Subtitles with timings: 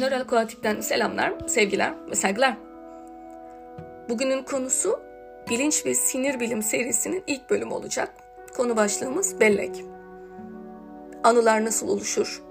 [0.00, 2.56] Nöral Kuatik'ten selamlar, sevgiler ve saygılar.
[4.08, 5.00] Bugünün konusu
[5.50, 8.14] bilinç ve sinir bilim serisinin ilk bölümü olacak.
[8.56, 9.84] Konu başlığımız bellek.
[11.24, 12.42] Anılar nasıl oluşur?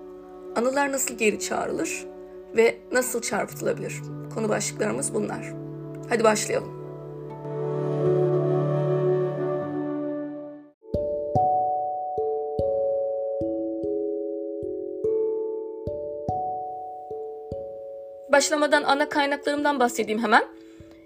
[0.56, 2.06] Anılar nasıl geri çağrılır?
[2.56, 3.94] Ve nasıl çarpıtılabilir?
[4.34, 5.54] Konu başlıklarımız bunlar.
[6.10, 6.77] Hadi başlayalım.
[18.38, 20.46] Başlamadan ana kaynaklarımdan bahsedeyim hemen.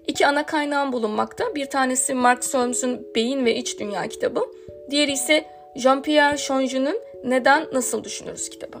[0.06, 1.54] İki ana kaynağım bulunmakta.
[1.54, 4.40] Bir tanesi Mark Solmes'un Beyin ve İç Dünya kitabı.
[4.90, 5.44] Diğeri ise
[5.76, 8.78] Jean-Pierre Chonju'nun Neden Nasıl Düşünürüz kitabı.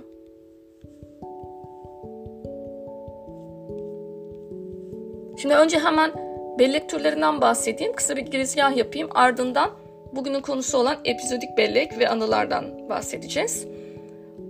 [5.38, 6.10] Şimdi önce hemen
[6.58, 7.92] bellek türlerinden bahsedeyim.
[7.92, 9.08] Kısa bir girizgah yapayım.
[9.14, 9.70] Ardından
[10.12, 13.66] bugünün konusu olan epizodik bellek ve anılardan bahsedeceğiz.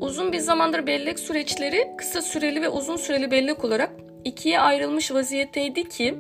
[0.03, 3.91] Uzun bir zamandır bellek süreçleri kısa süreli ve uzun süreli bellek olarak
[4.25, 6.15] ikiye ayrılmış vaziyetteydi ki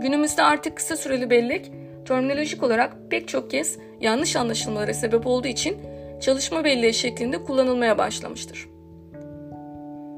[0.00, 1.72] günümüzde artık kısa süreli bellek
[2.08, 5.76] terminolojik olarak pek çok kez yanlış anlaşılmalara sebep olduğu için
[6.20, 8.68] çalışma belleği şeklinde kullanılmaya başlamıştır.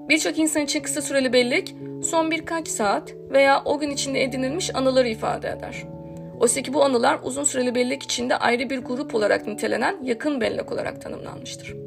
[0.09, 5.09] Birçok insan için kısa süreli bellek son birkaç saat veya o gün içinde edinilmiş anıları
[5.09, 5.85] ifade eder.
[6.41, 10.73] Oysa ki bu anılar uzun süreli bellek içinde ayrı bir grup olarak nitelenen yakın bellek
[10.73, 11.86] olarak tanımlanmıştır.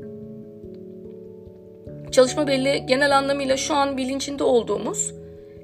[2.11, 5.13] Çalışma belleği genel anlamıyla şu an bilincinde olduğumuz,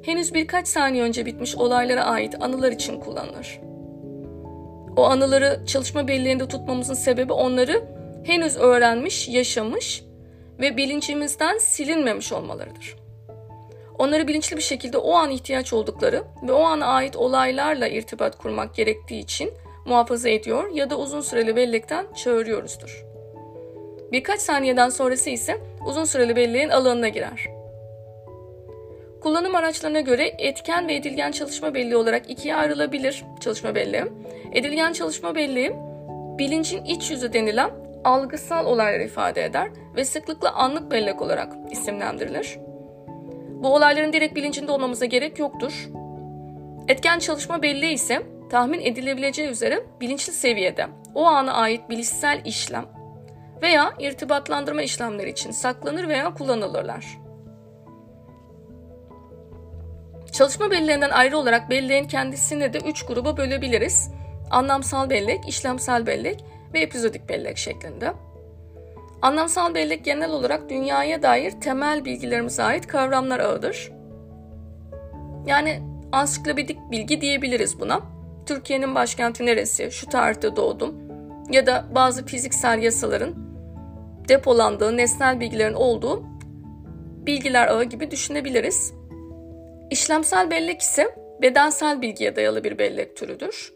[0.03, 3.59] henüz birkaç saniye önce bitmiş olaylara ait anılar için kullanılır.
[4.97, 7.83] O anıları çalışma belleğinde tutmamızın sebebi onları
[8.23, 10.03] henüz öğrenmiş, yaşamış
[10.59, 12.95] ve bilincimizden silinmemiş olmalarıdır.
[13.97, 18.75] Onları bilinçli bir şekilde o an ihtiyaç oldukları ve o ana ait olaylarla irtibat kurmak
[18.75, 19.53] gerektiği için
[19.85, 23.05] muhafaza ediyor ya da uzun süreli bellekten çağırıyoruzdur.
[24.11, 27.45] Birkaç saniyeden sonrası ise uzun süreli belleğin alanına girer.
[29.22, 34.03] Kullanım araçlarına göre etken ve edilgen çalışma belleği olarak ikiye ayrılabilir çalışma belleği.
[34.51, 35.75] Edilgen çalışma belleği
[36.38, 37.69] bilincin iç yüzü denilen
[38.03, 42.57] algısal olayları ifade eder ve sıklıkla anlık bellek olarak isimlendirilir.
[43.63, 45.90] Bu olayların direkt bilincinde olmamıza gerek yoktur.
[46.88, 52.85] Etken çalışma belleği ise tahmin edilebileceği üzere bilinçli seviyede o ana ait bilişsel işlem
[53.61, 57.05] veya irtibatlandırma işlemleri için saklanır veya kullanılırlar.
[60.31, 64.11] Çalışma belleğinden ayrı olarak belleğin kendisini de üç gruba bölebiliriz.
[64.51, 68.13] Anlamsal bellek, işlemsel bellek ve epizodik bellek şeklinde.
[69.21, 73.91] Anlamsal bellek genel olarak dünyaya dair temel bilgilerimize ait kavramlar ağıdır.
[75.45, 78.01] Yani ansiklopedik bilgi diyebiliriz buna.
[78.45, 80.95] Türkiye'nin başkenti neresi, şu tarihte doğdum
[81.51, 83.44] ya da bazı fiziksel yasaların
[84.30, 86.24] depolandığı nesnel bilgilerin olduğu
[87.25, 88.94] bilgiler ağı gibi düşünebiliriz.
[89.91, 93.74] İşlemsel bellek ise bedensel bilgiye dayalı bir bellek türüdür.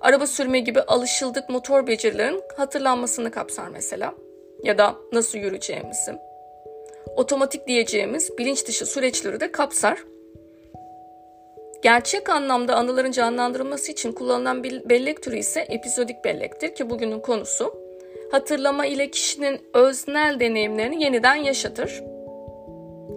[0.00, 4.14] Araba sürme gibi alışıldık motor becerilerin hatırlanmasını kapsar mesela
[4.62, 6.12] ya da nasıl yürüyeceğimizi.
[7.16, 9.98] Otomatik diyeceğimiz bilinç dışı süreçleri de kapsar.
[11.82, 17.87] Gerçek anlamda anıların canlandırılması için kullanılan bir bellek türü ise epizodik bellektir ki bugünün konusu
[18.32, 22.02] hatırlama ile kişinin öznel deneyimlerini yeniden yaşatır.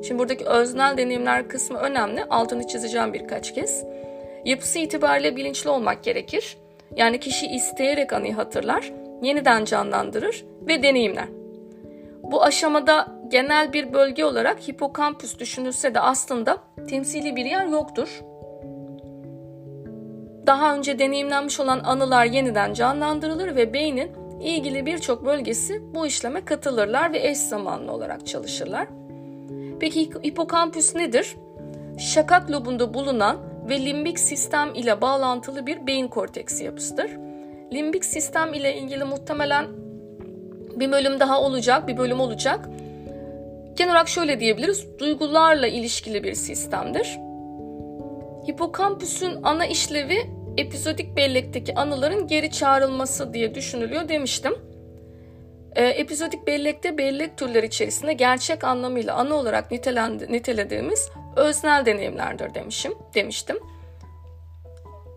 [0.04, 2.24] Şimdi buradaki öznel deneyimler kısmı önemli.
[2.24, 3.84] Altını çizeceğim birkaç kez.
[4.46, 6.58] Yapısı itibariyle bilinçli olmak gerekir.
[6.96, 8.92] Yani kişi isteyerek anıyı hatırlar,
[9.22, 11.28] yeniden canlandırır ve deneyimler.
[12.24, 16.58] Bu aşamada genel bir bölge olarak hipokampüs düşünülse de aslında
[16.90, 18.22] temsili bir yer yoktur.
[20.48, 27.14] Daha önce deneyimlenmiş olan anılar yeniden canlandırılır ve beynin ilgili birçok bölgesi bu işleme katılırlar
[27.14, 28.88] ve eş zamanlı olarak çalışırlar.
[29.80, 31.36] Peki hipokampüs nedir?
[32.00, 33.38] Şakak lobunda bulunan
[33.70, 37.12] ve limbik sistem ile bağlantılı bir beyin korteksi yapısıdır.
[37.74, 39.66] Limbik sistem ile ilgili muhtemelen
[40.76, 42.70] bir bölüm daha olacak, bir bölüm olacak.
[43.76, 47.20] Genel olarak şöyle diyebiliriz, duygularla ilişkili bir sistemdir.
[48.50, 54.56] Hipokampüsün ana işlevi epizodik bellekteki anıların geri çağrılması diye düşünülüyor demiştim.
[55.76, 59.72] Ee, epizodik bellekte bellek türleri içerisinde gerçek anlamıyla anı olarak
[60.30, 63.60] nitelediğimiz öznel deneyimlerdir demişim, demiştim.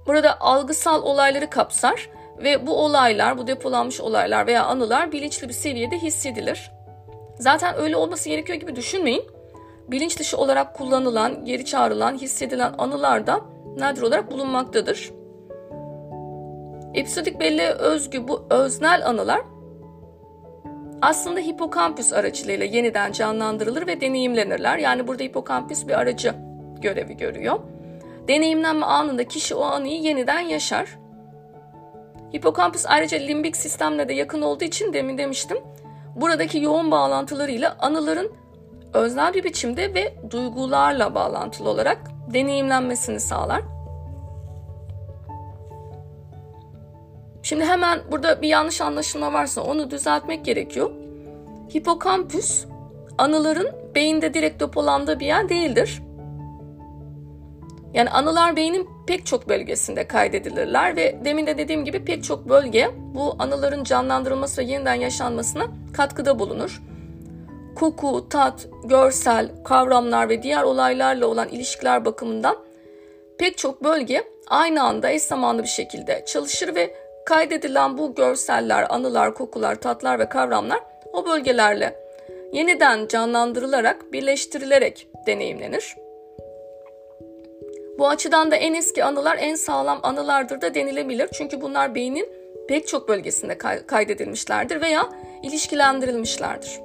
[0.06, 5.98] Burada algısal olayları kapsar ve bu olaylar, bu depolanmış olaylar veya anılar bilinçli bir seviyede
[5.98, 6.70] hissedilir.
[7.38, 9.24] Zaten öyle olması gerekiyor gibi düşünmeyin.
[9.88, 13.40] Bilinç dışı olarak kullanılan, geri çağrılan, hissedilen anılar da
[13.76, 15.10] nadir olarak bulunmaktadır.
[16.94, 19.40] Episodik belleğe özgü bu öznel anılar
[21.02, 24.78] aslında hipokampüs aracılığıyla yeniden canlandırılır ve deneyimlenirler.
[24.78, 26.34] Yani burada hipokampüs bir aracı
[26.80, 27.58] görevi görüyor.
[28.28, 30.98] Deneyimlenme anında kişi o anıyı yeniden yaşar.
[32.36, 35.58] Hipokampüs ayrıca limbik sistemle de yakın olduğu için demin demiştim.
[36.16, 38.32] Buradaki yoğun bağlantılarıyla anıların
[38.94, 41.98] öznel bir biçimde ve duygularla bağlantılı olarak
[42.32, 43.62] deneyimlenmesini sağlar.
[47.44, 50.90] Şimdi hemen burada bir yanlış anlaşılma varsa onu düzeltmek gerekiyor.
[51.74, 52.64] Hipokampüs
[53.18, 56.02] anıların beyinde direkt depolandığı bir yer değildir.
[57.94, 62.90] Yani anılar beynin pek çok bölgesinde kaydedilirler ve demin de dediğim gibi pek çok bölge
[63.14, 66.82] bu anıların canlandırılması ve yeniden yaşanmasına katkıda bulunur.
[67.76, 72.56] Koku, tat, görsel, kavramlar ve diğer olaylarla olan ilişkiler bakımından
[73.38, 79.34] pek çok bölge aynı anda eş zamanlı bir şekilde çalışır ve kaydedilen bu görseller, anılar,
[79.34, 80.80] kokular, tatlar ve kavramlar
[81.12, 82.04] o bölgelerle
[82.52, 85.96] yeniden canlandırılarak, birleştirilerek deneyimlenir.
[87.98, 91.28] Bu açıdan da en eski anılar en sağlam anılardır da denilebilir.
[91.32, 92.28] Çünkü bunlar beynin
[92.68, 95.08] pek çok bölgesinde kaydedilmişlerdir veya
[95.42, 96.80] ilişkilendirilmişlerdir.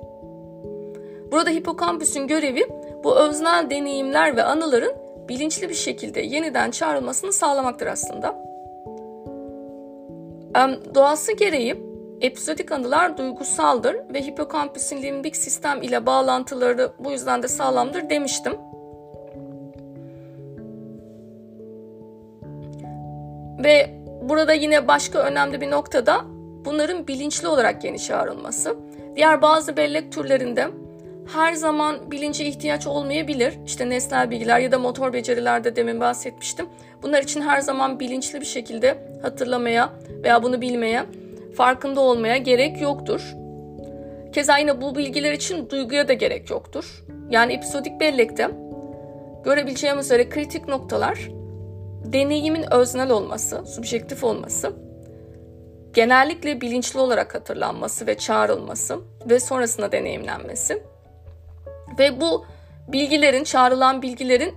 [1.31, 2.67] Burada hipokampüsün görevi
[3.03, 4.93] bu öznel deneyimler ve anıların
[5.29, 8.48] bilinçli bir şekilde yeniden çağrılmasını sağlamaktır aslında.
[10.95, 11.83] Doğası gereği
[12.21, 18.53] epizodik anılar duygusaldır ve hipokampüsün limbik sistem ile bağlantıları bu yüzden de sağlamdır demiştim.
[23.63, 26.21] Ve burada yine başka önemli bir noktada
[26.65, 28.75] bunların bilinçli olarak yeni çağrılması.
[29.15, 30.67] Diğer bazı bellek türlerinde
[31.33, 33.53] her zaman bilince ihtiyaç olmayabilir.
[33.65, 36.65] İşte nesnel bilgiler ya da motor becerilerde demin bahsetmiştim.
[37.03, 39.89] Bunlar için her zaman bilinçli bir şekilde hatırlamaya
[40.23, 41.03] veya bunu bilmeye,
[41.55, 43.35] farkında olmaya gerek yoktur.
[44.33, 47.03] Keza yine bu bilgiler için duyguya da gerek yoktur.
[47.29, 48.49] Yani episodik bellekte
[49.43, 51.29] görebileceğimiz üzere kritik noktalar
[52.05, 54.73] deneyimin öznel olması, subjektif olması,
[55.93, 58.97] genellikle bilinçli olarak hatırlanması ve çağrılması
[59.29, 60.83] ve sonrasında deneyimlenmesi
[61.99, 62.45] ve bu
[62.87, 64.53] bilgilerin, çağrılan bilgilerin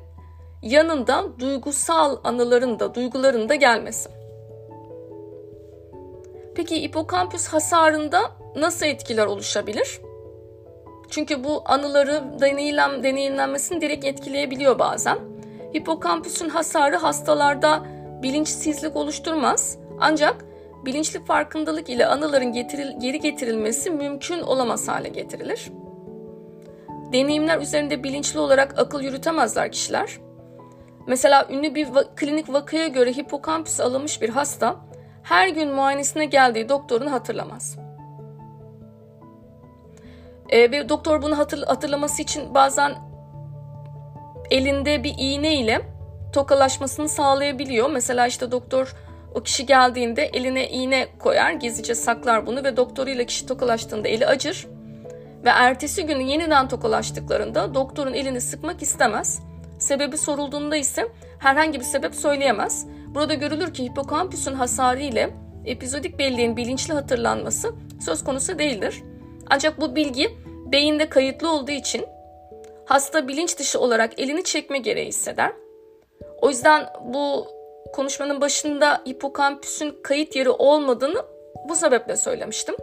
[0.63, 4.11] yanında duygusal anıların da, duyguların da gelmesi.
[6.55, 8.21] Peki hipokampüs hasarında
[8.57, 10.01] nasıl etkiler oluşabilir?
[11.11, 15.19] Çünkü bu anıları deneyimlen, deneyimlenmesini direkt etkileyebiliyor bazen.
[15.75, 17.87] Hipokampüsün hasarı hastalarda
[18.23, 19.79] bilinçsizlik oluşturmaz.
[20.01, 20.45] Ancak
[20.85, 25.71] bilinçli farkındalık ile anıların getiril, geri getirilmesi mümkün olamaz hale getirilir.
[27.13, 30.19] Deneyimler üzerinde bilinçli olarak akıl yürütemezler kişiler.
[31.07, 34.77] Mesela ünlü bir va- klinik vakaya göre hipokampüs alınmış bir hasta
[35.23, 37.79] her gün muayenesine geldiği doktorunu hatırlamaz.
[40.49, 42.95] E, ve doktor bunu hatır, hatırlaması için bazen
[44.51, 45.81] elinde bir iğne ile
[46.33, 47.91] tokalaşmasını sağlayabiliyor.
[47.91, 48.95] Mesela işte doktor
[49.35, 54.69] o kişi geldiğinde eline iğne koyar, gizlice saklar bunu ve doktoruyla kişi tokalaştığında eli acır.
[55.45, 59.41] Ve ertesi günü yeniden tokalaştıklarında doktorun elini sıkmak istemez.
[59.79, 61.09] Sebebi sorulduğunda ise
[61.39, 62.87] herhangi bir sebep söyleyemez.
[63.15, 65.31] Burada görülür ki hipokampüsün hasarı ile
[65.65, 67.75] epizodik belleğin bilinçli hatırlanması
[68.05, 69.03] söz konusu değildir.
[69.51, 70.39] Ancak bu bilgi
[70.73, 72.07] beyinde kayıtlı olduğu için
[72.87, 75.53] hasta bilinç dışı olarak elini çekme gereği hisseder.
[76.41, 77.47] O yüzden bu
[77.93, 81.23] konuşmanın başında hipokampüsün kayıt yeri olmadığını
[81.69, 82.75] bu sebeple söylemiştim.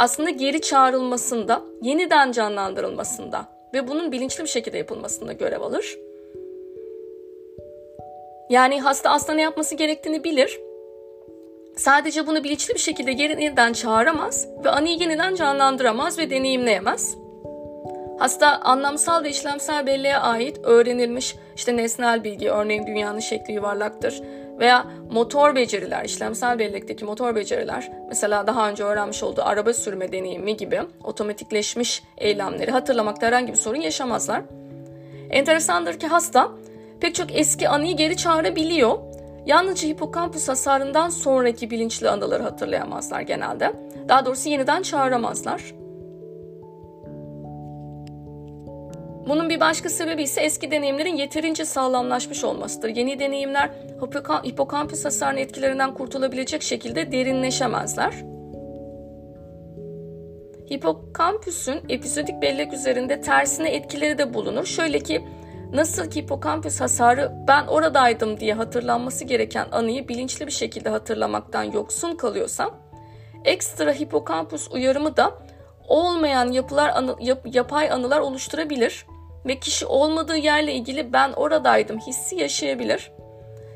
[0.00, 5.98] Aslında geri çağrılmasında, yeniden canlandırılmasında ve bunun bilinçli bir şekilde yapılmasında görev alır.
[8.50, 10.60] Yani hasta aslında ne yapması gerektiğini bilir.
[11.76, 17.16] Sadece bunu bilinçli bir şekilde yeniden çağıramaz ve anıyı yeniden canlandıramaz ve deneyimleyemez.
[18.20, 24.22] Hasta anlamsal ve işlemsel belleğe ait öğrenilmiş işte nesnel bilgi, örneğin dünyanın şekli yuvarlaktır
[24.58, 30.56] veya motor beceriler, işlemsel bellekteki motor beceriler, mesela daha önce öğrenmiş olduğu araba sürme deneyimi
[30.56, 34.42] gibi otomatikleşmiş eylemleri hatırlamakta herhangi bir sorun yaşamazlar.
[35.30, 36.48] Enteresandır ki hasta
[37.00, 38.98] pek çok eski anıyı geri çağırabiliyor.
[39.46, 43.72] Yalnızca hipokampüs hasarından sonraki bilinçli anıları hatırlayamazlar genelde.
[44.08, 45.79] Daha doğrusu yeniden çağıramazlar.
[49.28, 52.88] Bunun bir başka sebebi ise eski deneyimlerin yeterince sağlamlaşmış olmasıdır.
[52.88, 53.70] Yeni deneyimler
[54.46, 58.14] hipokampüs hasarının etkilerinden kurtulabilecek şekilde derinleşemezler.
[60.72, 64.66] Hipokampüsün epizodik bellek üzerinde tersine etkileri de bulunur.
[64.66, 65.24] Şöyle ki
[65.72, 72.16] nasıl ki hipokampüs hasarı ben oradaydım diye hatırlanması gereken anıyı bilinçli bir şekilde hatırlamaktan yoksun
[72.16, 72.70] kalıyorsa
[73.44, 75.38] ekstra hipokampüs uyarımı da
[75.90, 79.06] olmayan yapılar anı, yap, yapay anılar oluşturabilir
[79.46, 83.12] ve kişi olmadığı yerle ilgili ben oradaydım hissi yaşayabilir.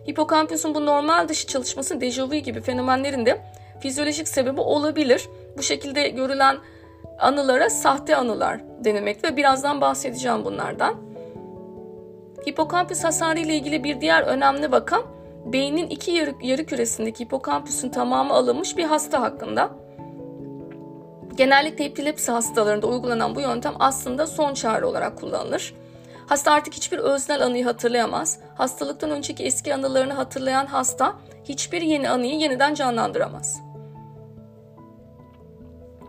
[0.09, 3.41] Hipokampüsün bu normal dışı çalışması dejavu gibi fenomenlerin de
[3.81, 5.29] fizyolojik sebebi olabilir.
[5.59, 6.57] Bu şekilde görülen
[7.19, 10.95] anılara sahte anılar denilmekte ve birazdan bahsedeceğim bunlardan.
[12.49, 15.03] Hipokampüs hasarı ile ilgili bir diğer önemli vaka
[15.45, 19.84] beynin iki yarı, yarı küresindeki hipokampüsün tamamı alınmış bir hasta hakkında.
[21.37, 25.75] Genellikle epilepsi hastalarında uygulanan bu yöntem aslında son çare olarak kullanılır.
[26.27, 28.39] Hasta artık hiçbir öznel anıyı hatırlayamaz.
[28.55, 31.15] Hastalıktan önceki eski anılarını hatırlayan hasta
[31.45, 33.61] hiçbir yeni anıyı yeniden canlandıramaz.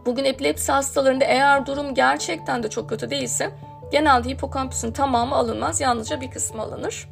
[0.06, 3.52] Bugün epilepsi hastalarında eğer durum gerçekten de çok kötü değilse
[3.92, 7.10] genelde hipokampüsün tamamı alınmaz, yalnızca bir kısmı alınır.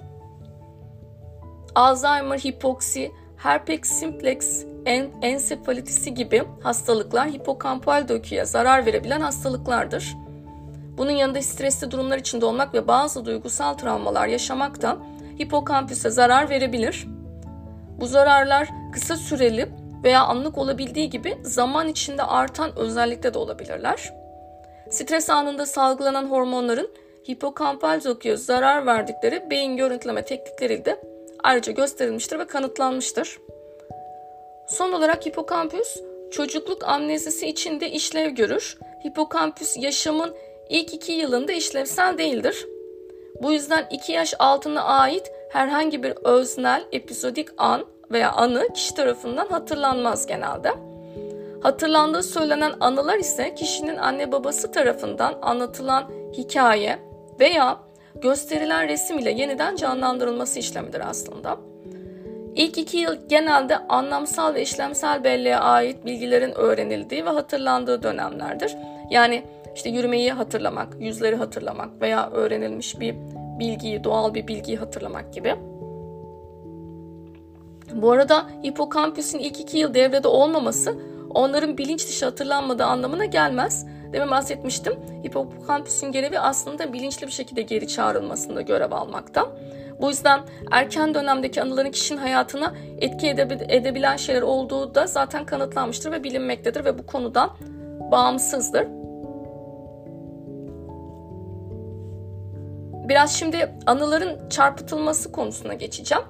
[1.75, 3.11] Alzheimer, hipoksi,
[3.43, 10.15] herpes simplex, en, ensefalitisi gibi hastalıklar hipokampal döküye zarar verebilen hastalıklardır.
[10.97, 14.97] Bunun yanında stresli durumlar içinde olmak ve bazı duygusal travmalar yaşamak da
[15.39, 17.07] hipokampüse zarar verebilir.
[17.99, 19.69] Bu zararlar kısa süreli
[20.03, 24.13] veya anlık olabildiği gibi zaman içinde artan özellikle de olabilirler.
[24.89, 26.89] Stres anında salgılanan hormonların
[27.29, 31.12] hipokampal dokuya zarar verdikleri beyin görüntüleme teknikleri de
[31.43, 33.39] ayrıca gösterilmiştir ve kanıtlanmıştır.
[34.67, 35.97] Son olarak hipokampüs
[36.31, 38.77] çocukluk amnezisi içinde işlev görür.
[39.07, 40.35] Hipokampüs yaşamın
[40.69, 42.67] ilk iki yılında işlevsel değildir.
[43.41, 49.47] Bu yüzden 2 yaş altına ait herhangi bir öznel, epizodik an veya anı kişi tarafından
[49.47, 50.71] hatırlanmaz genelde.
[51.63, 56.99] Hatırlandığı söylenen anılar ise kişinin anne babası tarafından anlatılan hikaye
[57.39, 57.79] veya
[58.21, 61.57] gösterilen resim ile yeniden canlandırılması işlemidir aslında.
[62.55, 68.75] İlk iki yıl genelde anlamsal ve işlemsel belleğe ait bilgilerin öğrenildiği ve hatırlandığı dönemlerdir.
[69.09, 69.43] Yani
[69.75, 73.15] işte yürümeyi hatırlamak, yüzleri hatırlamak veya öğrenilmiş bir
[73.59, 75.55] bilgiyi, doğal bir bilgiyi hatırlamak gibi.
[77.93, 80.95] Bu arada hipokampüsün ilk iki yıl devrede olmaması
[81.33, 83.85] onların bilinç dışı hatırlanmadığı anlamına gelmez.
[84.13, 84.93] Demin bahsetmiştim.
[85.25, 89.49] Hipokampüsün görevi aslında bilinçli bir şekilde geri çağrılmasında görev almakta.
[90.01, 90.41] Bu yüzden
[90.71, 93.27] erken dönemdeki anıların kişinin hayatına etki
[93.69, 97.49] edebilen şeyler olduğu da zaten kanıtlanmıştır ve bilinmektedir ve bu konudan
[98.11, 98.87] bağımsızdır.
[103.09, 106.23] Biraz şimdi anıların çarpıtılması konusuna geçeceğim.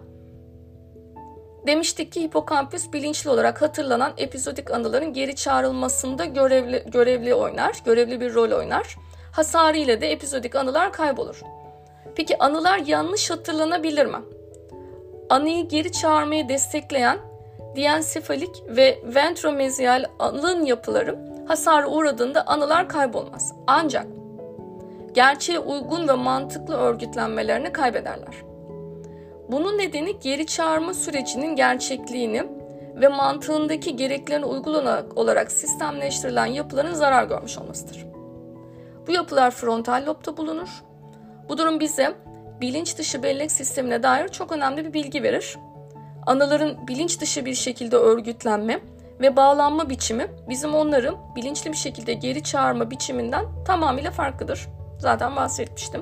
[1.67, 8.33] Demiştik ki hipokampüs bilinçli olarak hatırlanan epizodik anıların geri çağrılmasında görevli, görevli oynar, görevli bir
[8.33, 8.97] rol oynar.
[9.31, 11.41] Hasarı ile de epizodik anılar kaybolur.
[12.15, 14.17] Peki anılar yanlış hatırlanabilir mi?
[15.29, 17.17] Anıyı geri çağırmayı destekleyen
[17.75, 23.53] diensefalik ve ventromezyal alın yapıları hasara uğradığında anılar kaybolmaz.
[23.67, 24.07] Ancak
[25.13, 28.52] gerçeğe uygun ve mantıklı örgütlenmelerini kaybederler.
[29.51, 32.43] Bunun nedeni geri çağırma sürecinin gerçekliğini
[32.95, 34.85] ve mantığındaki gereklerine uygun
[35.15, 38.05] olarak sistemleştirilen yapıların zarar görmüş olmasıdır.
[39.07, 40.83] Bu yapılar frontal lobda bulunur.
[41.49, 42.15] Bu durum bize
[42.61, 45.57] bilinç dışı bellek sistemine dair çok önemli bir bilgi verir.
[46.25, 48.79] Anıların bilinç dışı bir şekilde örgütlenme
[49.19, 54.67] ve bağlanma biçimi bizim onların bilinçli bir şekilde geri çağırma biçiminden tamamıyla farklıdır.
[54.99, 56.01] Zaten bahsetmiştim.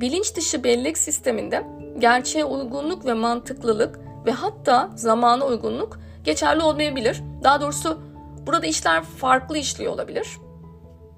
[0.00, 1.64] Bilinç dışı bellek sisteminde
[1.98, 7.22] gerçeğe uygunluk ve mantıklılık ve hatta zamana uygunluk geçerli olmayabilir.
[7.44, 8.02] Daha doğrusu
[8.46, 10.38] burada işler farklı işliyor olabilir.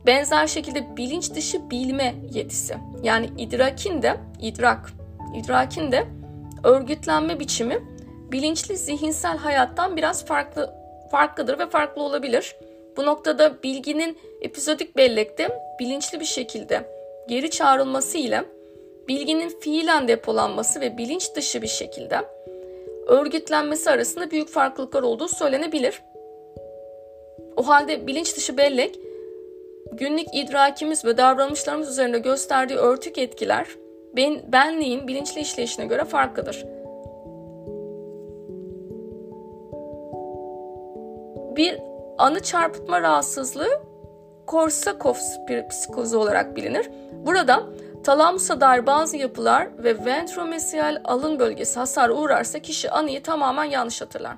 [0.07, 4.93] Benzer şekilde bilinç dışı bilme yetisi yani idrakin de idrak,
[5.37, 6.07] idrakin de
[6.65, 7.79] örgütlenme biçimi
[8.33, 10.75] bilinçli zihinsel hayattan biraz farklı
[11.11, 12.57] farklıdır ve farklı olabilir.
[12.97, 15.49] Bu noktada bilginin epizodik bellekte
[15.81, 16.91] bilinçli bir şekilde
[17.29, 18.45] geri çağrılması ile
[19.11, 22.17] bilginin fiilen depolanması ve bilinç dışı bir şekilde
[23.07, 26.03] örgütlenmesi arasında büyük farklılıklar olduğu söylenebilir.
[27.57, 28.99] O halde bilinç dışı bellek
[29.93, 33.67] günlük idrakimiz ve davranışlarımız üzerinde gösterdiği örtük etkiler
[34.17, 36.65] ben, benliğin bilinçli işleyişine göre farklıdır.
[41.57, 41.79] Bir
[42.19, 43.81] anı çarpıtma rahatsızlığı
[44.47, 45.15] Korsakov
[45.71, 46.91] psikozu olarak bilinir.
[47.27, 47.67] Burada
[48.05, 54.37] Talamusa dair bazı yapılar ve ventromesial alın bölgesi hasar uğrarsa kişi anıyı tamamen yanlış hatırlar.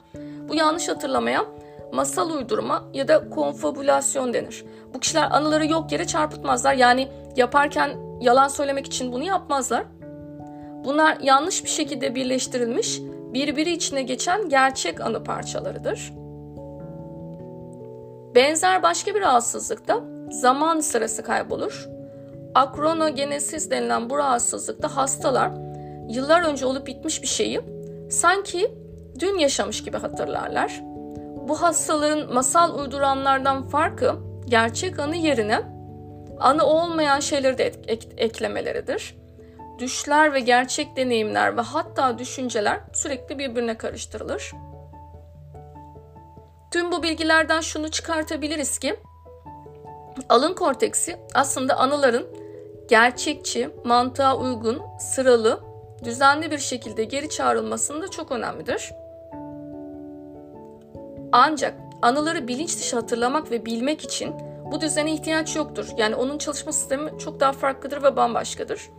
[0.49, 1.45] Bu yanlış hatırlamaya
[1.93, 4.65] masal uydurma ya da konfabülasyon denir.
[4.95, 6.75] Bu kişiler anıları yok yere çarpıtmazlar.
[6.75, 7.91] Yani yaparken
[8.21, 9.85] yalan söylemek için bunu yapmazlar.
[10.85, 13.01] Bunlar yanlış bir şekilde birleştirilmiş,
[13.35, 16.13] birbiri içine geçen gerçek anı parçalarıdır.
[18.35, 20.01] Benzer başka bir rahatsızlıkta
[20.31, 21.92] zaman sırası kaybolur.
[22.55, 25.51] Akronogenesis denilen bu rahatsızlıkta hastalar
[26.09, 27.61] yıllar önce olup bitmiş bir şeyi
[28.11, 28.75] sanki
[29.19, 30.81] dün yaşamış gibi hatırlarlar.
[31.49, 35.63] Bu hastaların masal uyduranlardan farkı gerçek anı yerine
[36.41, 39.17] anı olmayan şeyleri de ek- eklemeleridir.
[39.79, 44.53] Düşler ve gerçek deneyimler ve hatta düşünceler sürekli birbirine karıştırılır.
[46.71, 48.97] Tüm bu bilgilerden şunu çıkartabiliriz ki
[50.29, 52.27] alın korteksi aslında anıların
[52.89, 55.61] gerçekçi, mantığa uygun, sıralı,
[56.05, 58.93] düzenli bir şekilde geri çağrılmasında çok önemlidir.
[61.33, 64.35] Ancak anıları bilinç dışı hatırlamak ve bilmek için
[64.73, 65.89] bu düzene ihtiyaç yoktur.
[65.97, 68.91] Yani onun çalışma sistemi çok daha farklıdır ve bambaşkadır.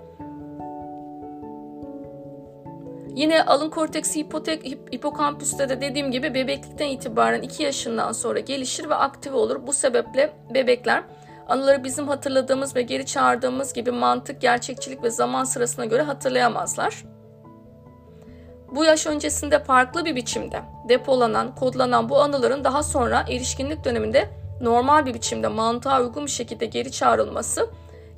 [3.15, 8.95] Yine alın korteksi hipotek, hipokampüste de dediğim gibi bebeklikten itibaren 2 yaşından sonra gelişir ve
[8.95, 9.67] aktive olur.
[9.67, 11.03] Bu sebeple bebekler
[11.47, 17.03] anıları bizim hatırladığımız ve geri çağırdığımız gibi mantık, gerçekçilik ve zaman sırasına göre hatırlayamazlar.
[18.75, 24.29] Bu yaş öncesinde farklı bir biçimde depolanan, kodlanan bu anıların daha sonra erişkinlik döneminde
[24.61, 27.69] normal bir biçimde mantığa uygun bir şekilde geri çağrılması,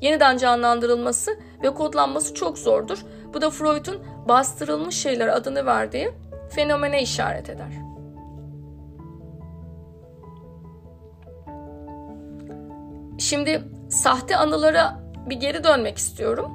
[0.01, 1.31] yeniden canlandırılması
[1.63, 3.05] ve kodlanması çok zordur.
[3.33, 6.11] Bu da Freud'un bastırılmış şeyler adını verdiği
[6.49, 7.84] fenomene işaret eder.
[13.19, 16.51] Şimdi sahte anılara bir geri dönmek istiyorum.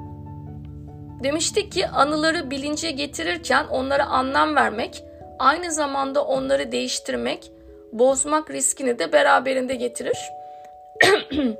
[1.23, 5.03] Demiştik ki anıları bilince getirirken onlara anlam vermek,
[5.39, 7.51] aynı zamanda onları değiştirmek,
[7.91, 10.17] bozmak riskini de beraberinde getirir.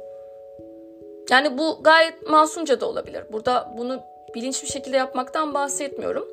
[1.30, 3.24] yani bu gayet masumca da olabilir.
[3.32, 4.02] Burada bunu
[4.36, 6.28] bilinçli bir şekilde yapmaktan bahsetmiyorum.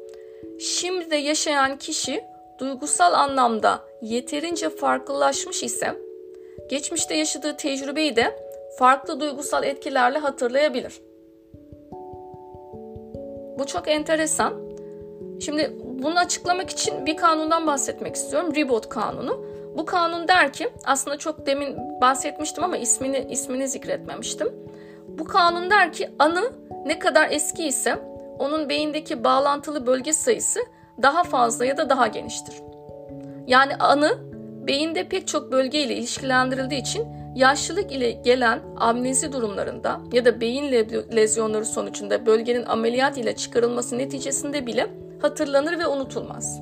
[0.60, 2.24] Şimdi de yaşayan kişi
[2.58, 5.94] duygusal anlamda yeterince farklılaşmış ise
[6.70, 8.47] geçmişte yaşadığı tecrübeyi de
[8.78, 11.00] farklı duygusal etkilerle hatırlayabilir.
[13.58, 14.54] Bu çok enteresan.
[15.40, 18.54] Şimdi bunu açıklamak için bir kanundan bahsetmek istiyorum.
[18.54, 19.44] Ribot kanunu.
[19.76, 24.52] Bu kanun der ki aslında çok demin bahsetmiştim ama ismini ismini zikretmemiştim.
[25.08, 26.52] Bu kanun der ki anı
[26.86, 27.98] ne kadar eski ise
[28.38, 30.60] onun beyindeki bağlantılı bölge sayısı
[31.02, 32.54] daha fazla ya da daha geniştir.
[33.46, 34.18] Yani anı
[34.66, 40.72] beyinde pek çok bölge ile ilişkilendirildiği için yaşlılık ile gelen amnezi durumlarında ya da beyin
[41.16, 44.86] lezyonları sonucunda bölgenin ameliyat ile çıkarılması neticesinde bile
[45.22, 46.60] hatırlanır ve unutulmaz.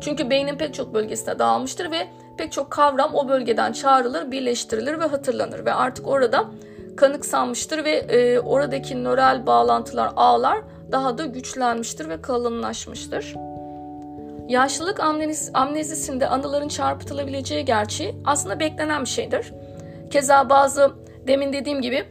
[0.00, 5.04] Çünkü beynin pek çok bölgesine dağılmıştır ve pek çok kavram o bölgeden çağrılır, birleştirilir ve
[5.04, 6.44] hatırlanır ve artık orada
[6.96, 10.58] kanıksanmıştır ve e, oradaki nöral bağlantılar, ağlar
[10.92, 13.34] daha da güçlenmiştir ve kalınlaşmıştır.
[14.50, 19.52] Yaşlılık amnez amnezisinde anıların çarpıtılabileceği gerçeği aslında beklenen bir şeydir.
[20.10, 20.94] Keza bazı
[21.26, 22.04] demin dediğim gibi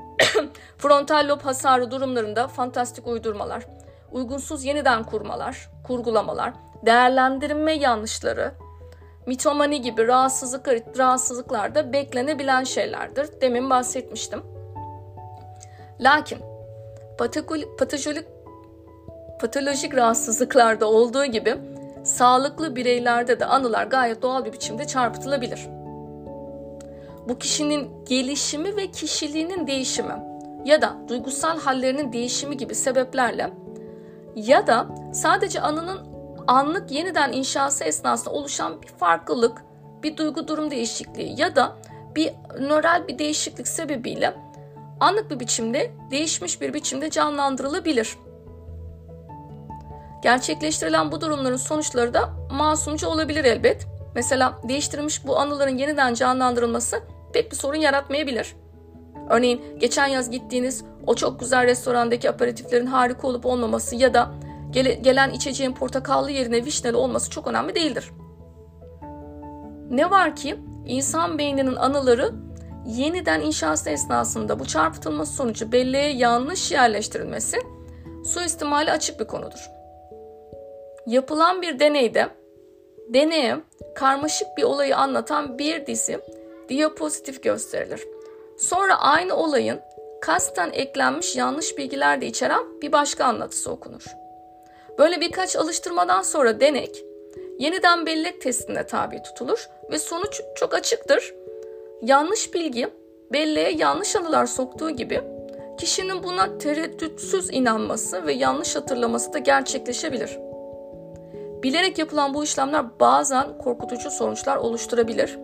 [0.78, 3.66] frontal lob hasarı durumlarında fantastik uydurmalar,
[4.12, 6.52] uygunsuz yeniden kurmalar, kurgulamalar,
[6.86, 8.52] değerlendirme yanlışları,
[9.26, 13.40] mitomani gibi rahatsızlık, rahatsızlıklarda beklenebilen şeylerdir.
[13.40, 14.42] Demin bahsetmiştim.
[16.00, 16.38] Lakin
[17.78, 18.26] patolojik,
[19.38, 21.54] patolojik rahatsızlıklarda olduğu gibi
[22.04, 25.66] sağlıklı bireylerde de anılar gayet doğal bir biçimde çarpıtılabilir.
[27.28, 30.14] Bu kişinin gelişimi ve kişiliğinin değişimi
[30.64, 33.50] ya da duygusal hallerinin değişimi gibi sebeplerle
[34.36, 35.98] ya da sadece anının
[36.46, 39.64] anlık yeniden inşası esnasında oluşan bir farklılık,
[40.02, 41.76] bir duygu durum değişikliği ya da
[42.16, 44.34] bir nöral bir değişiklik sebebiyle
[45.00, 48.16] anlık bir biçimde, değişmiş bir biçimde canlandırılabilir.
[50.26, 53.86] Gerçekleştirilen bu durumların sonuçları da masumca olabilir elbet.
[54.14, 57.00] Mesela değiştirilmiş bu anıların yeniden canlandırılması
[57.32, 58.56] pek bir sorun yaratmayabilir.
[59.30, 64.30] Örneğin geçen yaz gittiğiniz o çok güzel restorandaki aperatiflerin harika olup olmaması ya da
[64.70, 68.10] Gele, gelen içeceğin portakallı yerine vişneli olması çok önemli değildir.
[69.90, 72.32] Ne var ki insan beyninin anıları
[72.86, 77.56] yeniden inşası esnasında bu çarpıtılması sonucu belleğe yanlış yerleştirilmesi
[78.24, 79.75] suistimali açık bir konudur.
[81.06, 82.28] Yapılan bir deneyde
[83.08, 83.56] deneye
[83.94, 86.18] karmaşık bir olayı anlatan bir dizi
[86.68, 88.04] diapozitif gösterilir.
[88.58, 89.80] Sonra aynı olayın
[90.20, 94.04] kasten eklenmiş yanlış bilgiler de içeren bir başka anlatısı okunur.
[94.98, 97.04] Böyle birkaç alıştırmadan sonra denek
[97.58, 101.34] yeniden bellek testine tabi tutulur ve sonuç çok açıktır.
[102.02, 102.88] Yanlış bilgi
[103.32, 105.20] belleğe yanlış anılar soktuğu gibi
[105.78, 110.45] kişinin buna tereddütsüz inanması ve yanlış hatırlaması da gerçekleşebilir.
[111.66, 115.38] Bilerek yapılan bu işlemler bazen korkutucu sonuçlar oluşturabilir.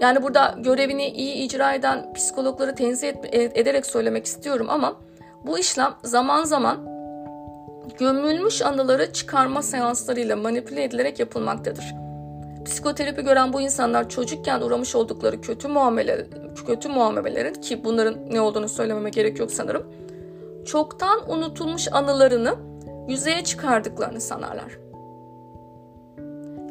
[0.00, 4.96] Yani burada görevini iyi icra eden psikologları tenzih ederek söylemek istiyorum ama
[5.46, 6.76] bu işlem zaman zaman
[7.98, 11.94] gömülmüş anıları çıkarma seanslarıyla manipüle edilerek yapılmaktadır.
[12.64, 16.26] Psikoterapi gören bu insanlar çocukken uğramış oldukları kötü muamele,
[16.66, 19.86] kötü muamelelerin ki bunların ne olduğunu söylememe gerek yok sanırım.
[20.66, 22.73] Çoktan unutulmuş anılarını
[23.08, 24.78] yüzeye çıkardıklarını sanarlar.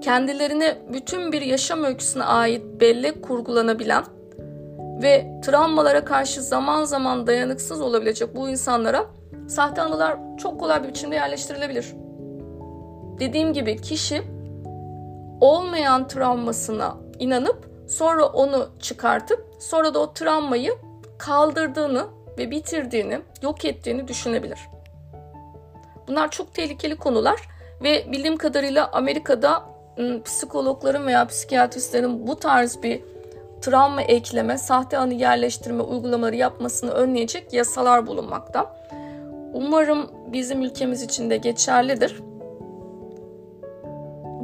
[0.01, 4.03] Kendilerine bütün bir yaşam öyküsüne ait bellek kurgulanabilen
[5.01, 9.05] ve travmalara karşı zaman zaman dayanıksız olabilecek bu insanlara
[9.47, 11.93] sahte anılar çok kolay bir biçimde yerleştirilebilir.
[13.19, 14.21] Dediğim gibi kişi
[15.41, 20.71] olmayan travmasına inanıp sonra onu çıkartıp sonra da o travmayı
[21.17, 22.05] kaldırdığını
[22.37, 24.59] ve bitirdiğini, yok ettiğini düşünebilir.
[26.07, 27.39] Bunlar çok tehlikeli konular
[27.83, 29.63] ve bildiğim kadarıyla Amerika'da
[30.25, 33.01] psikologların veya psikiyatristlerin bu tarz bir
[33.61, 38.75] travma ekleme, sahte anı yerleştirme uygulamaları yapmasını önleyecek yasalar bulunmakta.
[39.53, 42.19] Umarım bizim ülkemiz için de geçerlidir.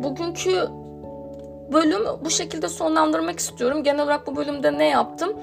[0.04, 0.68] Bugünkü
[1.74, 3.84] bölüm bu şekilde sonlandırmak istiyorum.
[3.84, 5.34] Genel olarak bu bölümde ne yaptım?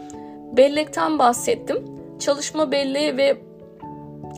[0.56, 1.84] Bellekten bahsettim.
[2.18, 3.36] Çalışma belleği ve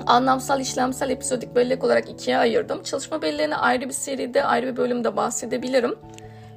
[0.06, 2.82] anlamsal işlemsel episodik bellek olarak ikiye ayırdım.
[2.82, 5.94] Çalışma belleğini ayrı bir seride, ayrı bir bölümde bahsedebilirim.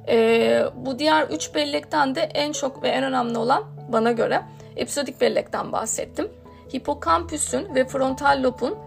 [0.08, 4.42] Ee, bu diğer üç bellekten de en çok ve en önemli olan bana göre
[4.76, 6.28] episodik bellekten bahsettim.
[6.74, 8.78] Hipokampüsün ve frontal lobun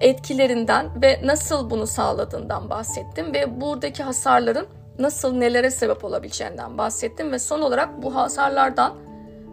[0.00, 4.66] etkilerinden ve nasıl bunu sağladığından bahsettim ve buradaki hasarların
[4.98, 8.94] nasıl nelere sebep olabileceğinden bahsettim ve son olarak bu hasarlardan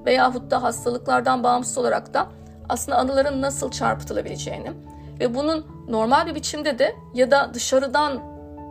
[0.06, 2.28] veyahut da hastalıklardan bağımsız olarak da
[2.70, 4.72] aslında anıların nasıl çarpıtılabileceğini
[5.20, 8.22] ve bunun normal bir biçimde de ya da dışarıdan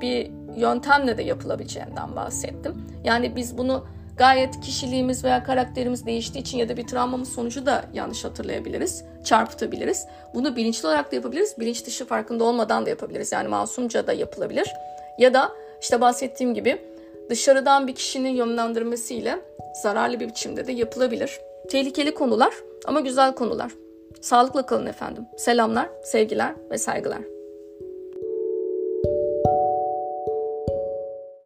[0.01, 2.75] bir yöntemle de yapılabileceğinden bahsettim.
[3.05, 7.85] Yani biz bunu gayet kişiliğimiz veya karakterimiz değiştiği için ya da bir travmamız sonucu da
[7.95, 10.07] yanlış hatırlayabiliriz, çarpıtabiliriz.
[10.35, 13.33] Bunu bilinçli olarak da yapabiliriz, bilinç dışı farkında olmadan da yapabiliriz.
[13.33, 14.73] Yani masumca da yapılabilir.
[15.19, 16.83] Ya da işte bahsettiğim gibi
[17.31, 19.39] dışarıdan bir kişinin yönlendirmesiyle
[19.83, 21.41] zararlı bir biçimde de yapılabilir.
[21.71, 22.55] Tehlikeli konular
[22.87, 23.73] ama güzel konular.
[24.21, 25.27] Sağlıkla kalın efendim.
[25.37, 27.36] Selamlar, sevgiler ve saygılar.